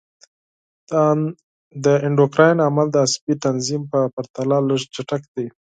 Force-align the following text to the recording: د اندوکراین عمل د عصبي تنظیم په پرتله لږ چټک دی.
د 1.83 1.85
اندوکراین 2.05 2.57
عمل 2.67 2.87
د 2.91 2.95
عصبي 3.05 3.33
تنظیم 3.45 3.81
په 3.91 3.99
پرتله 4.15 4.57
لږ 4.69 4.81
چټک 4.93 5.21
دی. 5.35 5.47